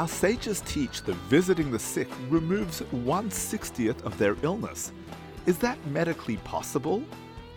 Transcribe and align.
Our 0.00 0.08
sages 0.08 0.62
teach 0.62 1.02
that 1.02 1.14
visiting 1.28 1.70
the 1.70 1.78
sick 1.78 2.08
removes 2.30 2.78
one 2.90 3.30
sixtieth 3.30 4.02
of 4.06 4.16
their 4.16 4.34
illness. 4.40 4.92
Is 5.44 5.58
that 5.58 5.76
medically 5.88 6.38
possible? 6.38 7.04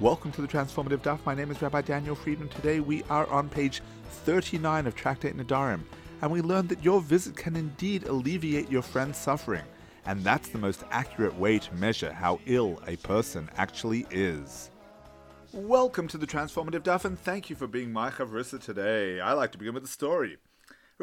Welcome 0.02 0.34
to 0.34 0.42
the 0.42 0.48
Transformative 0.50 0.98
Daf. 0.98 1.26
My 1.26 1.36
name 1.36 1.52
is 1.52 1.62
Rabbi 1.62 1.80
Daniel 1.80 2.16
Friedman. 2.16 2.50
Today 2.50 2.82
we 2.82 3.02
are 3.04 3.28
on 3.28 3.48
page 3.48 3.82
39 4.26 4.88
of 4.88 4.94
Tractate 4.94 5.38
Nedarim, 5.38 5.84
and 6.22 6.30
we 6.30 6.42
learned 6.42 6.68
that 6.68 6.84
your 6.84 7.00
visit 7.00 7.38
can 7.38 7.56
indeed 7.56 8.04
alleviate 8.04 8.70
your 8.70 8.82
friend's 8.82 9.18
suffering, 9.18 9.64
and 10.06 10.22
that's 10.22 10.50
the 10.50 10.58
most 10.58 10.84
accurate 10.92 11.40
way 11.40 11.60
to 11.60 11.74
measure 11.76 12.12
how 12.12 12.42
ill 12.46 12.78
a 12.88 12.98
person 12.98 13.50
actually 13.56 14.06
is. 14.12 14.70
Welcome 15.54 16.10
to 16.10 16.18
the 16.18 16.28
Transformative 16.28 16.82
Daf, 16.82 17.06
and 17.06 17.18
thank 17.18 17.50
you 17.50 17.56
for 17.56 17.68
being 17.68 17.94
my 17.94 18.10
chavrusa 18.10 18.62
today. 18.62 19.22
I 19.22 19.32
like 19.32 19.54
to 19.54 19.58
begin 19.58 19.76
with 19.76 19.86
a 19.86 19.88
story. 19.88 20.40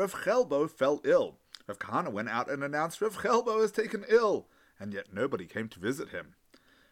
Rav 0.00 0.14
Chelbo 0.14 0.66
fell 0.70 1.02
ill. 1.04 1.36
Rav 1.66 1.78
Kahana 1.78 2.10
went 2.10 2.30
out 2.30 2.50
and 2.50 2.64
announced 2.64 3.02
Rav 3.02 3.18
Chelbo 3.18 3.60
has 3.60 3.70
taken 3.70 4.06
ill, 4.08 4.46
and 4.78 4.94
yet 4.94 5.12
nobody 5.12 5.44
came 5.44 5.68
to 5.68 5.78
visit 5.78 6.08
him. 6.08 6.36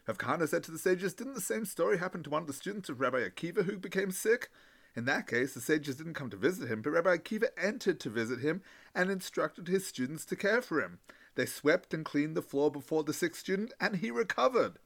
Rav 0.07 0.19
Kahana 0.19 0.47
said 0.47 0.61
to 0.65 0.71
the 0.71 0.77
sages, 0.77 1.15
Didn't 1.15 1.33
the 1.33 1.41
same 1.41 1.65
story 1.65 1.97
happen 1.97 2.21
to 2.21 2.29
one 2.29 2.43
of 2.43 2.47
the 2.47 2.53
students 2.53 2.87
of 2.87 3.01
Rabbi 3.01 3.27
Akiva 3.27 3.65
who 3.65 3.79
became 3.79 4.11
sick? 4.11 4.51
In 4.95 5.05
that 5.05 5.25
case, 5.25 5.55
the 5.55 5.59
sages 5.59 5.95
didn't 5.95 6.13
come 6.13 6.29
to 6.29 6.37
visit 6.37 6.69
him, 6.69 6.83
but 6.83 6.91
Rabbi 6.91 7.17
Akiva 7.17 7.47
entered 7.57 7.99
to 8.01 8.11
visit 8.11 8.41
him 8.41 8.61
and 8.93 9.09
instructed 9.09 9.67
his 9.67 9.87
students 9.87 10.23
to 10.25 10.35
care 10.35 10.61
for 10.61 10.79
him. 10.79 10.99
They 11.33 11.47
swept 11.47 11.95
and 11.95 12.05
cleaned 12.05 12.37
the 12.37 12.43
floor 12.43 12.69
before 12.69 13.03
the 13.03 13.11
sick 13.11 13.35
student, 13.35 13.73
and 13.79 13.95
he 13.95 14.11
recovered. 14.11 14.77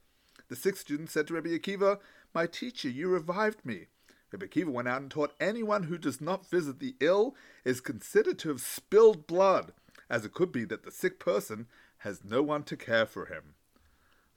The 0.47 0.55
sick 0.55 0.77
student 0.77 1.09
said 1.09 1.27
to 1.27 1.33
Rabbi 1.33 1.49
Akiva, 1.49 1.99
My 2.33 2.47
teacher, 2.47 2.87
you 2.87 3.09
revived 3.09 3.65
me. 3.65 3.87
Rabbi 4.33 4.47
Akiva 4.47 4.69
went 4.69 4.87
out 4.87 5.01
and 5.01 5.11
taught 5.11 5.35
anyone 5.39 5.83
who 5.83 5.97
does 5.97 6.19
not 6.19 6.49
visit 6.49 6.79
the 6.79 6.95
ill 6.99 7.35
is 7.63 7.79
considered 7.79 8.39
to 8.39 8.49
have 8.49 8.61
spilled 8.61 9.27
blood, 9.27 9.73
as 10.09 10.25
it 10.25 10.33
could 10.33 10.51
be 10.51 10.65
that 10.65 10.83
the 10.83 10.91
sick 10.91 11.19
person 11.19 11.67
has 11.99 12.23
no 12.23 12.41
one 12.41 12.63
to 12.63 12.75
care 12.75 13.05
for 13.05 13.27
him. 13.27 13.53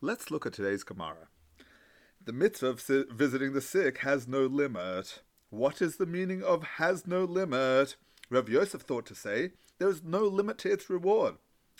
Let's 0.03 0.31
look 0.31 0.45
at 0.45 0.53
today's 0.53 0.85
Gemara. 0.85 1.29
The 2.23 2.35
mitzvah 2.35 2.67
of 2.67 2.81
visiting 3.11 3.55
the 3.55 3.63
sick 3.63 3.99
has 3.99 4.29
no 4.29 4.45
limit. 4.45 5.23
What 5.49 5.81
is 5.81 5.97
the 5.97 6.05
meaning 6.05 6.43
of 6.43 6.63
has 6.63 7.07
no 7.07 7.25
limit? 7.25 7.97
Rav 8.29 8.51
Yosef 8.51 8.83
thought 8.83 9.07
to 9.07 9.15
say, 9.15 9.53
there 9.79 9.89
is 9.89 10.03
no 10.03 10.25
limit 10.25 10.59
to 10.59 10.71
its 10.71 10.91
reward. 10.91 11.37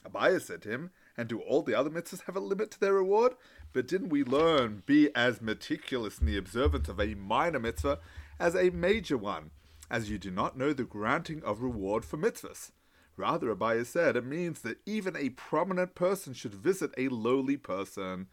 Abaye 0.09 0.41
said 0.41 0.63
to 0.63 0.71
him, 0.71 0.91
and 1.17 1.29
do 1.29 1.41
all 1.41 1.63
the 1.63 1.75
other 1.75 1.91
mitzvahs 1.91 2.25
have 2.25 2.37
a 2.37 2.41
limit 2.41 2.71
to 2.73 2.81
their 2.81 2.95
reward? 2.95 3.35
But 3.73 3.89
didn't 3.89 4.11
we 4.11 4.25
learn 4.25 4.83
be 4.87 5.15
as 5.15 5.41
meticulous 5.41 6.19
in 6.19 6.27
the 6.27 6.37
observance 6.37 6.89
of 6.89 7.01
a 7.01 7.15
minor 7.15 7.59
mitzvah 7.59 7.99
as 8.39 8.55
a 8.55 8.71
major 8.71 9.17
one, 9.17 9.51
as 9.91 10.11
you 10.11 10.19
do 10.19 10.31
not 10.31 10.57
know 10.57 10.73
the 10.73 10.85
granting 10.85 11.43
of 11.43 11.63
reward 11.63 12.05
for 12.05 12.17
mitzvahs? 12.17 12.71
Rather, 13.17 13.55
Abaye 13.55 13.87
said, 13.87 14.17
it 14.17 14.27
means 14.27 14.61
that 14.61 14.79
even 14.85 15.17
a 15.17 15.31
prominent 15.31 15.95
person 15.95 16.35
should 16.35 16.55
visit 16.55 16.93
a 16.99 17.09
lowly 17.09 17.57
person. 17.57 18.27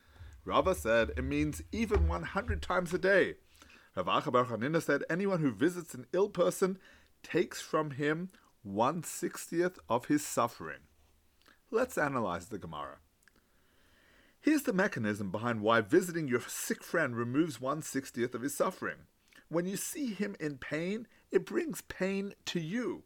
Rava 0.43 0.75
said, 0.75 1.11
it 1.15 1.23
means 1.23 1.61
even 1.71 2.07
100 2.07 2.61
times 2.61 2.93
a 2.93 2.97
day. 2.97 3.35
Rav 3.95 4.07
Acha 4.07 4.31
bar 4.31 4.45
Hanina 4.45 4.81
said, 4.81 5.03
anyone 5.09 5.39
who 5.39 5.51
visits 5.51 5.93
an 5.93 6.05
ill 6.11 6.27
person 6.27 6.77
takes 7.21 7.61
from 7.61 7.91
him 7.91 8.29
one 8.61 9.03
sixtieth 9.03 9.79
of 9.87 10.05
his 10.05 10.25
suffering. 10.25 10.79
Let's 11.73 11.97
analyze 11.97 12.49
the 12.49 12.59
Gemara. 12.59 12.97
Here's 14.39 14.61
the 14.61 14.73
mechanism 14.73 15.31
behind 15.31 15.61
why 15.61 15.81
visiting 15.81 16.27
your 16.27 16.41
sick 16.41 16.83
friend 16.83 17.15
removes 17.15 17.59
one 17.59 17.81
sixtieth 17.81 18.35
of 18.35 18.43
his 18.43 18.55
suffering. 18.55 19.07
When 19.49 19.65
you 19.65 19.75
see 19.75 20.13
him 20.13 20.35
in 20.39 20.59
pain, 20.59 21.07
it 21.31 21.47
brings 21.47 21.81
pain 21.81 22.35
to 22.45 22.59
you. 22.59 23.05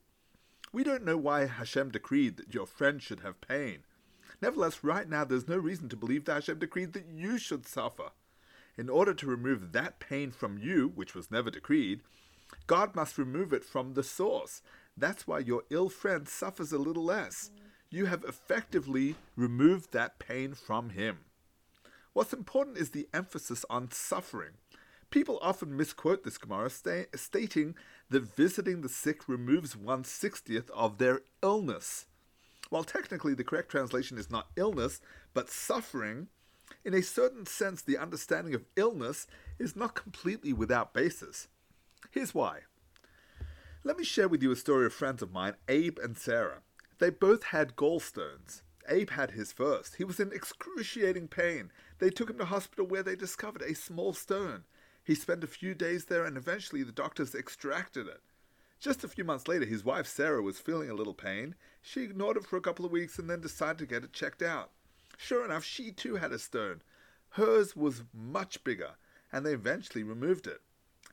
We 0.73 0.83
don't 0.83 1.05
know 1.05 1.15
why 1.15 1.45
Hashem 1.45 1.91
decreed 1.91 2.35
that 2.35 2.53
your 2.53 2.65
friend 2.65 3.01
should 3.01 3.21
have 3.21 3.39
pain. 3.39 3.83
Nevertheless, 4.41 4.83
right 4.83 5.07
now 5.07 5.23
there's 5.23 5.47
no 5.47 5.57
reason 5.57 5.87
to 5.87 5.95
believe 5.95 6.25
that 6.25 6.33
Hashem 6.33 6.59
decreed 6.59 6.91
that 6.91 7.07
you 7.09 7.37
should 7.37 7.65
suffer. 7.65 8.09
In 8.77 8.89
order 8.89 9.13
to 9.13 9.27
remove 9.27 9.71
that 9.71 10.01
pain 10.01 10.29
from 10.29 10.57
you, 10.57 10.91
which 10.93 11.15
was 11.15 11.31
never 11.31 11.49
decreed, 11.49 12.01
God 12.67 12.97
must 12.97 13.17
remove 13.17 13.53
it 13.53 13.63
from 13.63 13.93
the 13.93 14.03
source. 14.03 14.61
That's 14.97 15.25
why 15.25 15.39
your 15.39 15.63
ill 15.69 15.87
friend 15.87 16.27
suffers 16.27 16.73
a 16.73 16.77
little 16.77 17.05
less 17.05 17.49
you 17.89 18.05
have 18.05 18.23
effectively 18.23 19.15
removed 19.35 19.91
that 19.91 20.19
pain 20.19 20.53
from 20.53 20.89
him. 20.89 21.19
What's 22.13 22.33
important 22.33 22.77
is 22.77 22.89
the 22.89 23.07
emphasis 23.13 23.63
on 23.69 23.91
suffering. 23.91 24.53
People 25.09 25.39
often 25.41 25.77
misquote 25.77 26.23
this 26.23 26.37
Gemara, 26.37 26.69
sta- 26.69 27.05
stating 27.15 27.75
that 28.09 28.35
visiting 28.35 28.81
the 28.81 28.89
sick 28.89 29.29
removes 29.29 29.75
one 29.75 30.03
sixtieth 30.03 30.69
of 30.71 30.97
their 30.97 31.21
illness. 31.41 32.05
While 32.69 32.83
technically 32.83 33.33
the 33.33 33.45
correct 33.45 33.69
translation 33.69 34.17
is 34.17 34.29
not 34.29 34.49
illness, 34.57 34.99
but 35.33 35.49
suffering, 35.49 36.27
in 36.83 36.93
a 36.93 37.01
certain 37.01 37.45
sense 37.45 37.81
the 37.81 37.97
understanding 37.97 38.53
of 38.53 38.65
illness 38.75 39.27
is 39.57 39.75
not 39.75 39.95
completely 39.95 40.51
without 40.51 40.93
basis. 40.93 41.47
Here's 42.11 42.35
why. 42.35 42.61
Let 43.83 43.97
me 43.97 44.03
share 44.03 44.27
with 44.27 44.43
you 44.43 44.51
a 44.51 44.57
story 44.57 44.85
of 44.85 44.93
friends 44.93 45.21
of 45.21 45.31
mine, 45.31 45.53
Abe 45.69 45.99
and 45.99 46.17
Sarah. 46.17 46.61
They 46.99 47.09
both 47.09 47.43
had 47.43 47.75
gallstones. 47.75 48.61
Abe 48.89 49.11
had 49.11 49.31
his 49.31 49.51
first. 49.51 49.95
He 49.97 50.03
was 50.03 50.19
in 50.19 50.31
excruciating 50.31 51.27
pain. 51.27 51.71
They 51.99 52.09
took 52.09 52.29
him 52.29 52.37
to 52.37 52.45
hospital 52.45 52.87
where 52.87 53.03
they 53.03 53.15
discovered 53.15 53.61
a 53.61 53.75
small 53.75 54.13
stone. 54.13 54.63
He 55.03 55.13
spent 55.15 55.43
a 55.43 55.47
few 55.47 55.73
days 55.73 56.05
there 56.05 56.25
and 56.25 56.37
eventually 56.37 56.83
the 56.83 56.91
doctors 56.91 57.35
extracted 57.35 58.07
it. 58.07 58.21
Just 58.79 59.03
a 59.03 59.07
few 59.07 59.23
months 59.23 59.47
later, 59.47 59.65
his 59.65 59.83
wife 59.83 60.07
Sarah 60.07 60.41
was 60.41 60.59
feeling 60.59 60.89
a 60.89 60.93
little 60.93 61.13
pain. 61.13 61.55
She 61.81 62.03
ignored 62.03 62.37
it 62.37 62.45
for 62.45 62.57
a 62.57 62.61
couple 62.61 62.85
of 62.85 62.91
weeks 62.91 63.17
and 63.17 63.29
then 63.29 63.41
decided 63.41 63.79
to 63.79 63.85
get 63.85 64.03
it 64.03 64.13
checked 64.13 64.41
out. 64.41 64.71
Sure 65.17 65.43
enough, 65.43 65.63
she 65.63 65.91
too 65.91 66.15
had 66.15 66.31
a 66.31 66.39
stone. 66.39 66.81
Hers 67.31 67.75
was 67.75 68.03
much 68.13 68.63
bigger, 68.63 68.91
and 69.31 69.45
they 69.45 69.53
eventually 69.53 70.03
removed 70.03 70.45
it. 70.45 70.61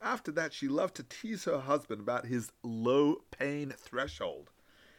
After 0.01 0.31
that, 0.33 0.53
she 0.53 0.67
loved 0.67 0.95
to 0.95 1.03
tease 1.03 1.45
her 1.45 1.59
husband 1.59 2.01
about 2.01 2.27
his 2.27 2.51
low 2.61 3.23
pain 3.31 3.73
threshold. 3.77 4.51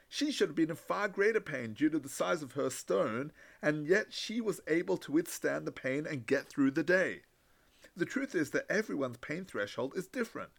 She 0.08 0.30
should 0.30 0.48
have 0.50 0.56
been 0.56 0.70
in 0.70 0.76
far 0.76 1.08
greater 1.08 1.40
pain 1.40 1.72
due 1.72 1.90
to 1.90 1.98
the 1.98 2.08
size 2.08 2.42
of 2.42 2.52
her 2.52 2.70
stone, 2.70 3.32
and 3.60 3.86
yet 3.86 4.12
she 4.12 4.40
was 4.40 4.60
able 4.68 4.96
to 4.98 5.12
withstand 5.12 5.66
the 5.66 5.72
pain 5.72 6.06
and 6.06 6.26
get 6.26 6.46
through 6.46 6.70
the 6.70 6.84
day. 6.84 7.22
The 7.96 8.06
truth 8.06 8.34
is 8.34 8.50
that 8.50 8.70
everyone's 8.70 9.16
pain 9.16 9.44
threshold 9.44 9.94
is 9.96 10.06
different. 10.06 10.50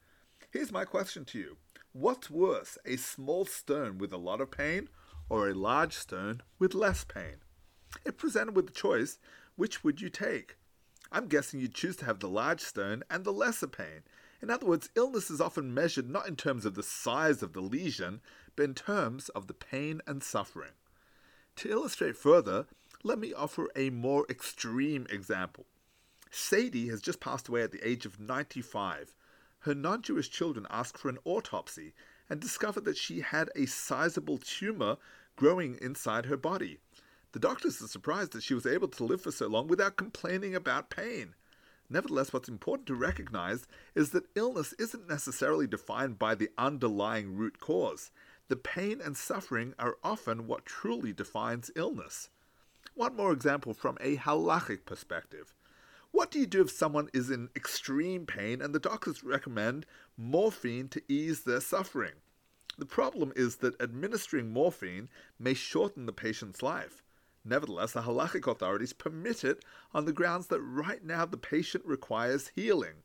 Here's 0.52 0.72
my 0.72 0.86
question 0.86 1.24
to 1.26 1.40
you 1.40 1.58
What's 1.94 2.30
worse, 2.30 2.78
a 2.86 2.98
small 2.98 3.46
stone 3.46 3.98
with 3.98 4.12
a 4.12 4.18
lot 4.18 4.42
of 4.42 4.52
pain, 4.52 4.90
or 5.30 5.50
a 5.50 5.54
large 5.54 5.94
stone 5.94 6.42
with 6.60 6.74
less 6.74 7.04
pain? 7.04 7.38
If 8.06 8.18
presented 8.18 8.56
with 8.56 8.68
the 8.68 8.74
choice, 8.74 9.18
which 9.56 9.84
would 9.84 10.02
you 10.02 10.10
take? 10.10 10.58
I'm 11.12 11.28
guessing 11.28 11.60
you'd 11.60 11.74
choose 11.74 11.96
to 11.98 12.06
have 12.06 12.20
the 12.20 12.30
large 12.30 12.62
stone 12.62 13.04
and 13.10 13.24
the 13.24 13.32
lesser 13.32 13.68
pain. 13.68 14.04
In 14.42 14.50
other 14.50 14.66
words, 14.66 14.90
illness 14.96 15.32
is 15.32 15.42
often 15.42 15.74
measured 15.74 16.10
not 16.10 16.28
in 16.28 16.36
terms 16.36 16.66
of 16.66 16.76
the 16.76 16.84
size 16.84 17.42
of 17.42 17.54
the 17.54 17.62
lesion, 17.62 18.22
but 18.56 18.64
in 18.64 18.76
terms 18.76 19.30
of 19.30 19.48
the 19.48 19.54
pain 19.54 20.02
and 20.06 20.24
suffering. 20.24 20.74
To 21.58 21.70
illustrate 21.70 22.16
further, 22.16 22.68
let 23.04 23.18
me 23.18 23.34
offer 23.34 23.70
a 23.76 23.90
more 23.90 24.26
extreme 24.30 25.08
example. 25.10 25.66
Sadie 26.30 26.90
has 26.90 27.02
just 27.02 27.20
passed 27.20 27.48
away 27.48 27.64
at 27.64 27.72
the 27.72 27.88
age 27.88 28.06
of 28.06 28.20
95. 28.20 29.16
Her 29.60 29.74
non 29.74 30.02
Jewish 30.02 30.30
children 30.30 30.68
asked 30.70 30.98
for 30.98 31.10
an 31.10 31.18
autopsy 31.26 31.94
and 32.30 32.40
discovered 32.40 32.86
that 32.86 32.98
she 32.98 33.22
had 33.22 33.50
a 33.56 33.66
sizable 33.66 34.38
tumor 34.38 34.98
growing 35.36 35.78
inside 35.82 36.26
her 36.26 36.38
body. 36.38 36.80
The 37.32 37.40
doctors 37.40 37.82
are 37.82 37.88
surprised 37.88 38.34
that 38.34 38.44
she 38.44 38.54
was 38.54 38.66
able 38.66 38.88
to 38.90 39.04
live 39.04 39.22
for 39.22 39.32
so 39.32 39.48
long 39.48 39.68
without 39.68 39.96
complaining 39.96 40.56
about 40.56 40.90
pain. 40.90 41.36
Nevertheless, 41.90 42.34
what's 42.34 42.50
important 42.50 42.88
to 42.88 42.96
recognize 42.96 43.68
is 43.96 44.10
that 44.12 44.30
illness 44.36 44.74
isn't 44.74 45.08
necessarily 45.08 45.68
defined 45.68 46.20
by 46.20 46.36
the 46.36 46.50
underlying 46.58 47.36
root 47.36 47.60
cause. 47.60 48.12
The 48.50 48.58
pain 48.58 49.00
and 49.02 49.16
suffering 49.16 49.74
are 49.80 49.98
often 50.04 50.48
what 50.48 50.66
truly 50.66 51.14
defines 51.14 51.72
illness. 51.76 52.30
One 52.94 53.16
more 53.16 53.32
example 53.32 53.74
from 53.74 53.98
a 54.02 54.18
halachic 54.18 54.86
perspective. 54.86 55.54
What 56.12 56.32
do 56.32 56.40
you 56.40 56.46
do 56.46 56.62
if 56.62 56.72
someone 56.72 57.10
is 57.14 57.30
in 57.30 57.50
extreme 57.56 58.26
pain 58.26 58.62
and 58.62 58.74
the 58.74 58.80
doctors 58.80 59.24
recommend 59.24 59.86
morphine 60.18 60.88
to 60.90 61.02
ease 61.08 61.44
their 61.44 61.62
suffering? 61.62 62.14
The 62.78 62.86
problem 62.86 63.34
is 63.36 63.58
that 63.58 63.80
administering 63.82 64.52
morphine 64.52 65.10
may 65.40 65.54
shorten 65.54 66.06
the 66.06 66.14
patient's 66.14 66.62
life. 66.62 67.04
Nevertheless, 67.48 67.94
the 67.94 68.02
halachic 68.02 68.46
authorities 68.46 68.92
permit 68.92 69.46
it 69.46 69.64
on 69.94 70.04
the 70.04 70.12
grounds 70.12 70.48
that 70.48 70.60
right 70.60 71.02
now 71.02 71.26
the 71.26 71.38
patient 71.38 71.86
requires 71.86 72.52
healing, 72.54 72.96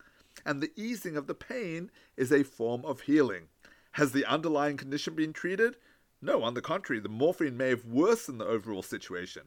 and 0.45 0.61
the 0.61 0.73
easing 0.75 1.17
of 1.17 1.29
the 1.29 1.35
pain 1.35 1.93
is 2.17 2.33
a 2.33 2.43
form 2.43 2.85
of 2.85 3.03
healing. 3.03 3.45
Has 3.93 4.11
the 4.11 4.25
underlying 4.25 4.77
condition 4.77 5.15
been 5.15 5.33
treated? 5.33 5.77
No, 6.21 6.43
on 6.43 6.55
the 6.55 6.61
contrary, 6.61 6.99
the 6.99 7.09
morphine 7.09 7.57
may 7.57 7.69
have 7.69 7.85
worsened 7.85 8.41
the 8.41 8.47
overall 8.47 8.83
situation. 8.83 9.43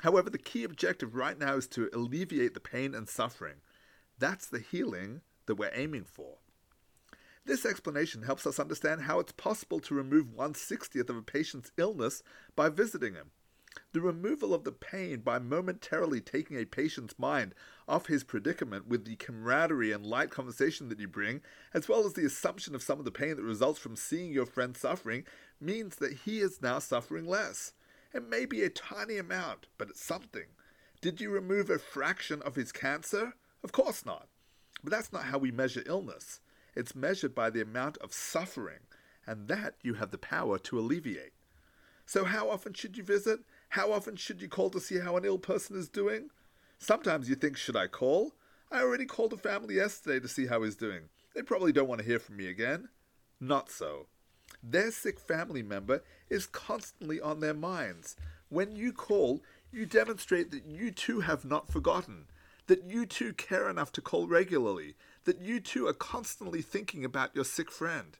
However, 0.00 0.28
the 0.28 0.38
key 0.38 0.64
objective 0.64 1.14
right 1.14 1.38
now 1.38 1.54
is 1.54 1.68
to 1.68 1.88
alleviate 1.92 2.54
the 2.54 2.60
pain 2.60 2.94
and 2.94 3.08
suffering. 3.08 3.56
That's 4.18 4.46
the 4.48 4.58
healing 4.58 5.20
that 5.46 5.54
we're 5.54 5.70
aiming 5.72 6.04
for. 6.04 6.38
This 7.44 7.64
explanation 7.64 8.22
helps 8.22 8.44
us 8.44 8.58
understand 8.58 9.02
how 9.02 9.20
it's 9.20 9.30
possible 9.30 9.78
to 9.80 9.94
remove 9.94 10.34
160th 10.36 11.08
of 11.08 11.16
a 11.16 11.22
patient's 11.22 11.70
illness 11.76 12.24
by 12.56 12.70
visiting 12.70 13.14
him. 13.14 13.30
The 13.92 14.00
removal 14.00 14.54
of 14.54 14.64
the 14.64 14.72
pain 14.72 15.20
by 15.20 15.38
momentarily 15.38 16.20
taking 16.20 16.56
a 16.56 16.64
patient's 16.64 17.18
mind 17.18 17.54
off 17.88 18.06
his 18.06 18.24
predicament 18.24 18.86
with 18.86 19.04
the 19.04 19.16
camaraderie 19.16 19.92
and 19.92 20.04
light 20.04 20.30
conversation 20.30 20.88
that 20.88 21.00
you 21.00 21.08
bring, 21.08 21.42
as 21.72 21.88
well 21.88 22.04
as 22.04 22.14
the 22.14 22.24
assumption 22.24 22.74
of 22.74 22.82
some 22.82 22.98
of 22.98 23.04
the 23.04 23.10
pain 23.10 23.36
that 23.36 23.42
results 23.42 23.78
from 23.78 23.96
seeing 23.96 24.32
your 24.32 24.46
friend 24.46 24.76
suffering, 24.76 25.24
means 25.60 25.96
that 25.96 26.12
he 26.24 26.40
is 26.40 26.62
now 26.62 26.78
suffering 26.78 27.26
less. 27.26 27.72
It 28.12 28.28
may 28.28 28.46
be 28.46 28.62
a 28.62 28.70
tiny 28.70 29.18
amount, 29.18 29.66
but 29.78 29.90
it's 29.90 30.04
something. 30.04 30.46
Did 31.00 31.20
you 31.20 31.30
remove 31.30 31.70
a 31.70 31.78
fraction 31.78 32.40
of 32.42 32.54
his 32.54 32.72
cancer? 32.72 33.34
Of 33.62 33.72
course 33.72 34.06
not. 34.06 34.28
But 34.82 34.92
that's 34.92 35.12
not 35.12 35.24
how 35.24 35.38
we 35.38 35.50
measure 35.50 35.82
illness. 35.86 36.40
It's 36.74 36.94
measured 36.94 37.34
by 37.34 37.50
the 37.50 37.62
amount 37.62 37.96
of 37.98 38.12
suffering, 38.12 38.80
and 39.26 39.48
that 39.48 39.74
you 39.82 39.94
have 39.94 40.10
the 40.10 40.18
power 40.18 40.58
to 40.58 40.78
alleviate. 40.78 41.32
So, 42.04 42.24
how 42.24 42.50
often 42.50 42.72
should 42.72 42.96
you 42.96 43.02
visit? 43.02 43.40
How 43.70 43.92
often 43.92 44.16
should 44.16 44.40
you 44.40 44.48
call 44.48 44.70
to 44.70 44.80
see 44.80 44.98
how 44.98 45.16
an 45.16 45.24
ill 45.24 45.38
person 45.38 45.76
is 45.76 45.88
doing? 45.88 46.30
Sometimes 46.78 47.28
you 47.28 47.34
think, 47.34 47.56
should 47.56 47.76
I 47.76 47.86
call? 47.86 48.32
I 48.70 48.80
already 48.80 49.06
called 49.06 49.32
a 49.32 49.36
family 49.36 49.76
yesterday 49.76 50.20
to 50.20 50.28
see 50.28 50.46
how 50.46 50.62
he's 50.62 50.76
doing. 50.76 51.08
They 51.34 51.42
probably 51.42 51.72
don't 51.72 51.88
want 51.88 52.00
to 52.00 52.06
hear 52.06 52.18
from 52.18 52.36
me 52.36 52.48
again. 52.48 52.88
Not 53.40 53.70
so. 53.70 54.06
Their 54.62 54.90
sick 54.90 55.20
family 55.20 55.62
member 55.62 56.02
is 56.30 56.46
constantly 56.46 57.20
on 57.20 57.40
their 57.40 57.54
minds. 57.54 58.16
When 58.48 58.74
you 58.74 58.92
call, 58.92 59.42
you 59.70 59.86
demonstrate 59.86 60.50
that 60.50 60.66
you 60.66 60.90
too 60.90 61.20
have 61.20 61.44
not 61.44 61.70
forgotten, 61.70 62.26
that 62.66 62.84
you 62.84 63.06
too 63.06 63.32
care 63.34 63.68
enough 63.68 63.92
to 63.92 64.00
call 64.00 64.26
regularly, 64.26 64.94
that 65.24 65.40
you 65.40 65.60
too 65.60 65.86
are 65.86 65.92
constantly 65.92 66.62
thinking 66.62 67.04
about 67.04 67.34
your 67.34 67.44
sick 67.44 67.70
friend. 67.70 68.16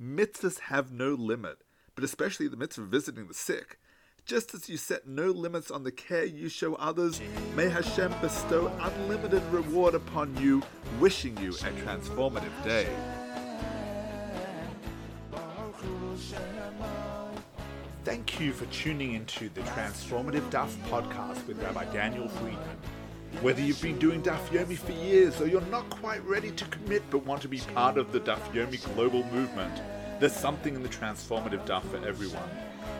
Mitzvahs 0.00 0.60
have 0.60 0.92
no 0.92 1.14
limit, 1.14 1.58
but 1.94 2.04
especially 2.04 2.48
the 2.48 2.56
mitzvah 2.56 2.82
of 2.82 2.88
visiting 2.88 3.28
the 3.28 3.34
sick. 3.34 3.78
Just 4.26 4.54
as 4.54 4.70
you 4.70 4.78
set 4.78 5.06
no 5.06 5.26
limits 5.26 5.70
on 5.70 5.84
the 5.84 5.92
care 5.92 6.24
you 6.24 6.48
show 6.48 6.76
others, 6.76 7.20
may 7.54 7.68
Hashem 7.68 8.10
bestow 8.22 8.72
unlimited 8.80 9.42
reward 9.52 9.94
upon 9.94 10.34
you, 10.38 10.62
wishing 10.98 11.36
you 11.36 11.50
a 11.50 11.70
transformative 11.84 12.64
day. 12.64 12.88
Thank 18.04 18.40
you 18.40 18.54
for 18.54 18.64
tuning 18.66 19.12
into 19.12 19.50
the 19.50 19.60
Transformative 19.60 20.48
Daf 20.50 20.70
podcast 20.88 21.46
with 21.46 21.62
Rabbi 21.62 21.84
Daniel 21.92 22.28
Friedman. 22.28 22.78
Whether 23.42 23.60
you've 23.60 23.82
been 23.82 23.98
doing 23.98 24.22
Daf 24.22 24.40
Yomi 24.48 24.78
for 24.78 24.92
years 24.92 25.38
or 25.42 25.48
you're 25.48 25.60
not 25.62 25.90
quite 25.90 26.24
ready 26.24 26.50
to 26.52 26.64
commit 26.66 27.02
but 27.10 27.26
want 27.26 27.42
to 27.42 27.48
be 27.48 27.58
part 27.74 27.98
of 27.98 28.10
the 28.10 28.20
Daf 28.20 28.40
Yomi 28.54 28.82
global 28.94 29.22
movement, 29.24 29.82
there's 30.18 30.32
something 30.34 30.74
in 30.74 30.82
the 30.82 30.88
Transformative 30.88 31.66
Daf 31.66 31.82
for 31.82 31.98
everyone. 32.06 32.48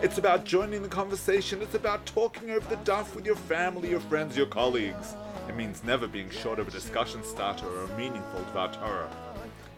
It's 0.02 0.19
about 0.19 0.44
joining 0.44 0.82
the 0.82 0.88
conversation. 0.88 1.62
It's 1.62 1.75
about 1.75 2.05
talking 2.05 2.50
over 2.50 2.69
the 2.69 2.76
Daf 2.82 3.14
with 3.14 3.25
your 3.25 3.37
family, 3.37 3.91
your 3.91 4.00
friends, 4.00 4.37
your 4.37 4.46
colleagues. 4.46 5.17
It 5.49 5.56
means 5.56 5.82
never 5.82 6.06
being 6.06 6.29
short 6.29 6.58
of 6.58 6.69
a 6.69 6.70
discussion 6.70 7.23
starter 7.25 7.67
or 7.67 7.85
a 7.85 7.96
meaningful 7.96 8.41
Dvar 8.52 8.73
Torah. 8.75 9.11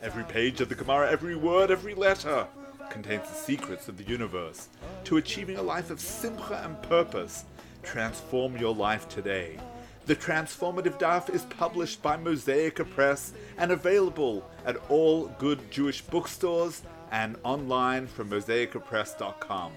Every 0.03 0.25
page 0.25 0.61
of 0.61 0.69
the 0.69 0.75
Gemara, 0.75 1.11
every 1.11 1.37
word, 1.37 1.71
every 1.71 1.95
letter 1.95 2.47
contains 2.91 3.29
the 3.29 3.35
secrets 3.35 3.89
of 3.89 3.99
the 3.99 4.05
universe. 4.05 4.69
To 5.05 5.19
achieving 5.19 5.59
a 5.59 5.63
life 5.63 5.91
of 5.91 6.01
simcha 6.01 6.63
and 6.65 6.81
purpose, 6.83 7.45
transform 7.83 8.57
your 8.57 8.75
life 8.75 9.09
today. 9.09 9.59
The 10.07 10.17
Transformative 10.17 10.99
Daf 10.99 11.33
is 11.33 11.43
published 11.43 12.03
by 12.03 12.17
Mosaica 12.17 12.89
Press 12.89 13.33
and 13.59 13.71
available 13.71 14.49
at 14.65 14.77
all 14.89 15.27
good 15.39 15.71
Jewish 15.71 16.01
bookstores 16.01 16.83
and 17.13 17.37
online 17.45 18.07
from 18.07 18.31
mosaicapress.com. 18.31 19.73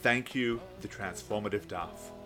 Thank 0.00 0.34
you, 0.34 0.60
the 0.80 0.88
Transformative 0.88 1.66
Daf. 1.66 2.17